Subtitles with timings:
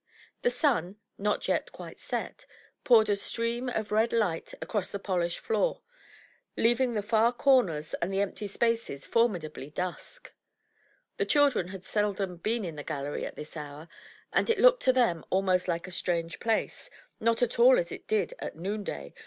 [0.41, 2.47] The sun, not yet quite set,
[2.83, 5.83] poured a stream of red light across the polished floor,
[6.57, 10.33] leaving the far comers and the empty spaces formidably dusk.
[11.17, 13.87] The children had seldom been in the gallery at this hour,
[14.33, 16.89] and it looked to them almost like a strange place,
[17.19, 19.13] not at all as it did at noon day.